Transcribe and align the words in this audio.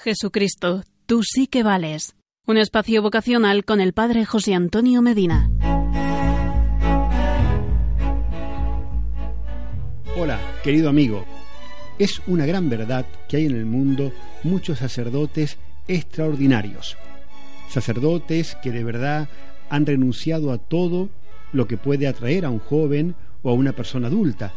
Jesucristo, 0.00 0.84
tú 1.06 1.24
sí 1.24 1.48
que 1.48 1.64
vales. 1.64 2.14
Un 2.46 2.56
espacio 2.56 3.02
vocacional 3.02 3.64
con 3.64 3.80
el 3.80 3.92
Padre 3.92 4.24
José 4.24 4.54
Antonio 4.54 5.02
Medina. 5.02 5.50
Hola, 10.16 10.38
querido 10.62 10.88
amigo. 10.88 11.24
Es 11.98 12.22
una 12.28 12.46
gran 12.46 12.70
verdad 12.70 13.06
que 13.28 13.38
hay 13.38 13.46
en 13.46 13.56
el 13.56 13.66
mundo 13.66 14.12
muchos 14.44 14.78
sacerdotes 14.78 15.58
extraordinarios. 15.88 16.96
Sacerdotes 17.68 18.56
que 18.62 18.70
de 18.70 18.84
verdad 18.84 19.28
han 19.68 19.84
renunciado 19.84 20.52
a 20.52 20.58
todo 20.58 21.08
lo 21.52 21.66
que 21.66 21.76
puede 21.76 22.06
atraer 22.06 22.44
a 22.44 22.50
un 22.50 22.60
joven 22.60 23.16
o 23.42 23.50
a 23.50 23.54
una 23.54 23.72
persona 23.72 24.06
adulta. 24.06 24.52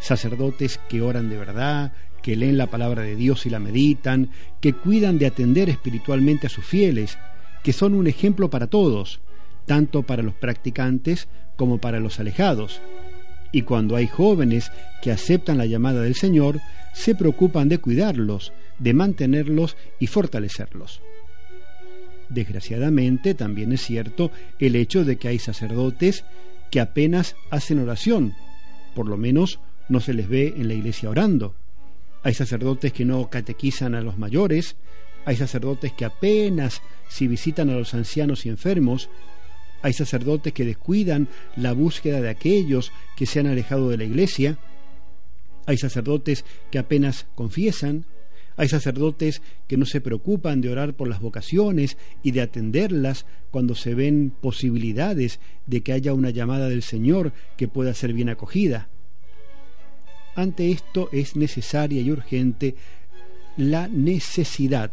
Sacerdotes 0.00 0.80
que 0.88 1.02
oran 1.02 1.28
de 1.28 1.36
verdad, 1.36 1.92
que 2.22 2.36
leen 2.36 2.58
la 2.58 2.68
palabra 2.68 3.02
de 3.02 3.16
Dios 3.16 3.46
y 3.46 3.50
la 3.50 3.58
meditan, 3.58 4.30
que 4.60 4.72
cuidan 4.72 5.18
de 5.18 5.26
atender 5.26 5.68
espiritualmente 5.68 6.46
a 6.46 6.50
sus 6.50 6.64
fieles, 6.64 7.18
que 7.62 7.72
son 7.72 7.94
un 7.94 8.06
ejemplo 8.06 8.50
para 8.50 8.66
todos, 8.66 9.20
tanto 9.66 10.02
para 10.02 10.22
los 10.22 10.34
practicantes 10.34 11.28
como 11.56 11.78
para 11.78 12.00
los 12.00 12.20
alejados. 12.20 12.80
Y 13.52 13.62
cuando 13.62 13.96
hay 13.96 14.06
jóvenes 14.06 14.70
que 15.02 15.10
aceptan 15.10 15.58
la 15.58 15.66
llamada 15.66 16.02
del 16.02 16.14
Señor, 16.14 16.60
se 16.92 17.14
preocupan 17.14 17.68
de 17.68 17.78
cuidarlos, 17.78 18.52
de 18.78 18.94
mantenerlos 18.94 19.76
y 19.98 20.06
fortalecerlos. 20.06 21.02
Desgraciadamente 22.28 23.34
también 23.34 23.72
es 23.72 23.82
cierto 23.82 24.30
el 24.60 24.76
hecho 24.76 25.04
de 25.04 25.16
que 25.16 25.28
hay 25.28 25.38
sacerdotes 25.38 26.24
que 26.70 26.80
apenas 26.80 27.34
hacen 27.50 27.80
oración, 27.80 28.34
por 28.94 29.08
lo 29.08 29.16
menos 29.16 29.58
no 29.88 30.00
se 30.00 30.14
les 30.14 30.28
ve 30.28 30.54
en 30.56 30.68
la 30.68 30.74
iglesia 30.74 31.10
orando. 31.10 31.54
Hay 32.22 32.34
sacerdotes 32.34 32.92
que 32.92 33.04
no 33.04 33.30
catequizan 33.30 33.94
a 33.94 34.00
los 34.00 34.18
mayores, 34.18 34.76
hay 35.24 35.36
sacerdotes 35.36 35.92
que 35.92 36.04
apenas 36.04 36.82
si 37.08 37.26
visitan 37.26 37.70
a 37.70 37.74
los 37.74 37.94
ancianos 37.94 38.46
y 38.46 38.48
enfermos, 38.48 39.08
hay 39.82 39.92
sacerdotes 39.92 40.52
que 40.52 40.64
descuidan 40.64 41.28
la 41.56 41.72
búsqueda 41.72 42.20
de 42.20 42.28
aquellos 42.28 42.92
que 43.16 43.26
se 43.26 43.40
han 43.40 43.46
alejado 43.46 43.88
de 43.88 43.96
la 43.96 44.04
iglesia, 44.04 44.58
hay 45.66 45.78
sacerdotes 45.78 46.44
que 46.70 46.78
apenas 46.78 47.26
confiesan, 47.34 48.04
hay 48.56 48.68
sacerdotes 48.68 49.40
que 49.68 49.76
no 49.76 49.86
se 49.86 50.00
preocupan 50.00 50.60
de 50.60 50.68
orar 50.68 50.94
por 50.94 51.08
las 51.08 51.20
vocaciones 51.20 51.96
y 52.22 52.32
de 52.32 52.42
atenderlas 52.42 53.24
cuando 53.50 53.74
se 53.74 53.94
ven 53.94 54.32
posibilidades 54.38 55.40
de 55.66 55.80
que 55.80 55.92
haya 55.92 56.12
una 56.12 56.30
llamada 56.30 56.68
del 56.68 56.82
Señor 56.82 57.32
que 57.56 57.68
pueda 57.68 57.94
ser 57.94 58.12
bien 58.12 58.28
acogida. 58.28 58.88
Ante 60.34 60.70
esto 60.70 61.08
es 61.12 61.36
necesaria 61.36 62.00
y 62.00 62.10
urgente 62.10 62.76
la 63.56 63.88
necesidad 63.88 64.92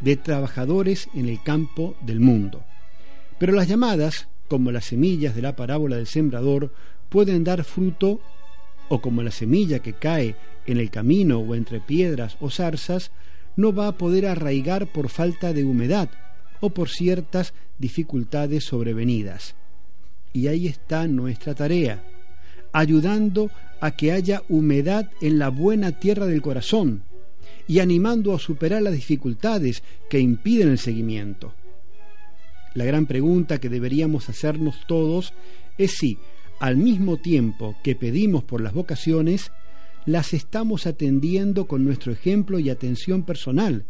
de 0.00 0.16
trabajadores 0.16 1.08
en 1.14 1.28
el 1.28 1.42
campo 1.42 1.96
del 2.00 2.20
mundo. 2.20 2.64
Pero 3.38 3.52
las 3.52 3.68
llamadas, 3.68 4.28
como 4.48 4.72
las 4.72 4.86
semillas 4.86 5.34
de 5.34 5.42
la 5.42 5.56
parábola 5.56 5.96
del 5.96 6.06
sembrador, 6.06 6.72
pueden 7.08 7.44
dar 7.44 7.64
fruto 7.64 8.20
o 8.88 9.00
como 9.00 9.22
la 9.22 9.30
semilla 9.30 9.78
que 9.78 9.92
cae 9.92 10.34
en 10.66 10.78
el 10.78 10.90
camino 10.90 11.38
o 11.38 11.54
entre 11.54 11.80
piedras 11.80 12.36
o 12.40 12.50
zarzas, 12.50 13.12
no 13.56 13.72
va 13.72 13.88
a 13.88 13.98
poder 13.98 14.26
arraigar 14.26 14.86
por 14.86 15.08
falta 15.08 15.52
de 15.52 15.64
humedad 15.64 16.10
o 16.60 16.70
por 16.70 16.88
ciertas 16.88 17.54
dificultades 17.78 18.64
sobrevenidas. 18.64 19.54
Y 20.32 20.46
ahí 20.48 20.66
está 20.66 21.06
nuestra 21.06 21.54
tarea, 21.54 22.02
ayudando 22.72 23.50
a 23.80 23.92
que 23.92 24.12
haya 24.12 24.42
humedad 24.48 25.10
en 25.20 25.38
la 25.38 25.48
buena 25.48 25.92
tierra 25.92 26.26
del 26.26 26.42
corazón 26.42 27.02
y 27.66 27.78
animando 27.78 28.34
a 28.34 28.38
superar 28.38 28.82
las 28.82 28.94
dificultades 28.94 29.82
que 30.08 30.20
impiden 30.20 30.68
el 30.68 30.78
seguimiento. 30.78 31.54
La 32.74 32.84
gran 32.84 33.06
pregunta 33.06 33.58
que 33.58 33.68
deberíamos 33.68 34.28
hacernos 34.28 34.86
todos 34.86 35.32
es 35.78 35.92
si, 35.92 36.18
al 36.60 36.76
mismo 36.76 37.16
tiempo 37.16 37.76
que 37.82 37.96
pedimos 37.96 38.44
por 38.44 38.60
las 38.60 38.74
vocaciones, 38.74 39.50
las 40.06 40.34
estamos 40.34 40.86
atendiendo 40.86 41.66
con 41.66 41.84
nuestro 41.84 42.12
ejemplo 42.12 42.58
y 42.58 42.70
atención 42.70 43.22
personal, 43.22 43.84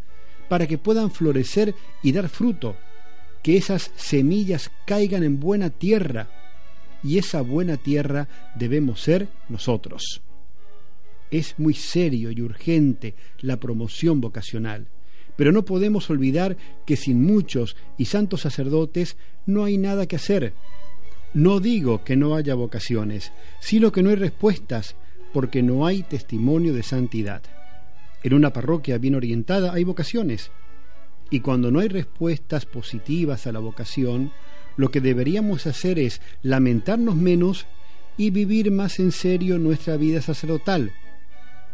para 0.49 0.67
que 0.67 0.78
puedan 0.78 1.11
florecer 1.11 1.75
y 2.03 2.12
dar 2.12 2.28
fruto, 2.28 2.77
que 3.43 3.57
esas 3.57 3.93
semillas 3.97 4.71
caigan 4.87 5.22
en 5.22 5.41
buena 5.41 5.71
tierra 5.71 6.28
y 7.03 7.19
esa 7.19 7.41
buena 7.43 7.77
tierra 7.77 8.28
debemos 8.55 9.00
ser 9.00 9.28
nosotros. 9.49 10.22
Es 11.31 11.59
muy 11.59 11.75
serio 11.75 12.31
y 12.31 12.41
urgente 12.41 13.15
la 13.41 13.59
promoción 13.59 14.21
vocacional, 14.21 14.88
pero 15.37 15.53
no 15.53 15.65
podemos 15.65 16.10
olvidar 16.10 16.56
que 16.84 16.97
sin 16.97 17.25
muchos 17.25 17.77
y 17.97 18.06
santos 18.06 18.43
sacerdotes 18.43 19.16
no 19.47 19.65
hay 19.65 19.78
nada 19.78 20.06
que 20.06 20.16
hacer. 20.16 20.53
No 21.33 21.60
digo 21.60 22.03
que 22.03 22.16
no 22.16 22.34
haya 22.34 22.55
vocaciones, 22.55 23.33
sino 23.60 23.93
que 23.93 24.03
no 24.03 24.10
hay 24.10 24.16
respuestas, 24.16 24.97
porque 25.33 25.62
no 25.62 25.87
hay 25.87 26.03
testimonio 26.03 26.75
de 26.75 26.83
santidad. 26.83 27.43
En 28.22 28.34
una 28.34 28.53
parroquia 28.53 28.99
bien 28.99 29.15
orientada 29.15 29.72
hay 29.72 29.84
vocaciones, 29.84 30.50
y 31.31 31.41
cuando 31.41 31.71
no 31.71 31.78
hay 31.78 31.89
respuestas 31.89 32.66
positivas 32.66 33.47
a 33.47 33.53
la 33.53 33.60
vocación, 33.60 34.33
lo 34.77 34.91
que 34.91 35.01
deberíamos 35.01 35.67
hacer 35.67 35.99
es 35.99 36.21
lamentarnos 36.43 37.17
menos 37.17 37.67
y 38.17 38.31
vivir 38.31 38.71
más 38.71 38.99
en 38.99 39.13
serio 39.13 39.59
nuestra 39.59 39.97
vida 39.97 40.21
sacerdotal, 40.21 40.93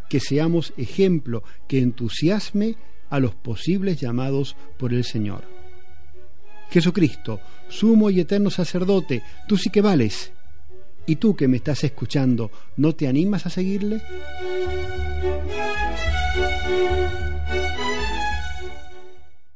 que 0.09 0.21
seamos 0.21 0.73
ejemplo 0.77 1.43
que 1.67 1.81
entusiasme 1.81 2.77
a 3.11 3.21
los 3.21 3.35
posibles 3.35 4.01
llamados 4.01 4.57
por 4.79 4.93
el 4.93 5.05
Señor. 5.05 5.45
Jesucristo, 6.71 7.41
sumo 7.69 8.11
y 8.11 8.21
eterno 8.21 8.51
sacerdote, 8.51 9.23
tú 9.49 9.57
sí 9.57 9.71
que 9.71 9.81
vales. 9.81 10.33
¿Y 11.07 11.17
tú 11.17 11.37
que 11.37 11.47
me 11.47 11.59
estás 11.59 11.85
escuchando, 11.85 12.51
no 12.77 12.95
te 12.95 13.07
animas 13.07 13.47
a 13.47 13.51
seguirle? 13.51 14.03